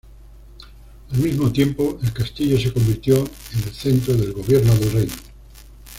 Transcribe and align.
Al 1.11 1.19
mismo 1.19 1.51
tiempo, 1.51 1.99
el 2.01 2.11
castillo 2.11 2.59
se 2.59 2.73
convirtió 2.73 3.17
en 3.19 3.63
el 3.67 3.71
centro 3.71 4.15
del 4.15 4.33
gobierno 4.33 4.73
del 4.77 4.91
reino. 4.93 5.13